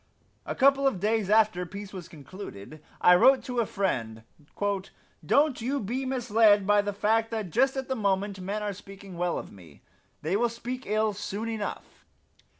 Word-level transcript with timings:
A 0.47 0.55
couple 0.55 0.87
of 0.87 0.99
days 0.99 1.29
after 1.29 1.63
peace 1.63 1.93
was 1.93 2.07
concluded 2.07 2.81
I 3.01 3.13
wrote 3.13 3.43
to 3.43 3.59
a 3.59 3.67
friend: 3.67 4.23
"Don't 5.23 5.61
you 5.61 5.79
be 5.79 6.05
misled 6.07 6.65
by 6.65 6.81
the 6.81 6.91
fact 6.91 7.29
that 7.29 7.51
just 7.51 7.77
at 7.77 7.87
the 7.87 7.95
moment 7.95 8.41
men 8.41 8.63
are 8.63 8.73
speaking 8.73 9.15
well 9.15 9.37
of 9.37 9.51
me. 9.51 9.83
They 10.23 10.35
will 10.35 10.49
speak 10.49 10.87
ill 10.87 11.13
soon 11.13 11.47
enough. 11.49 12.03